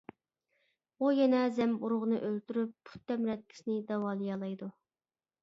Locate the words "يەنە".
1.15-1.41